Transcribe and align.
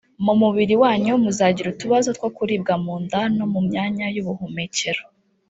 Mu 0.25 0.33
mubiri 0.41 0.73
wanyu 0.83 1.13
muzagira 1.23 1.67
utubazo 1.73 2.09
two 2.19 2.29
kuribwa 2.35 2.73
mu 2.85 2.93
nda 3.03 3.21
no 3.37 3.45
mu 3.53 3.59
myanya 3.67 4.05
y’ubuhumekero 4.15 5.03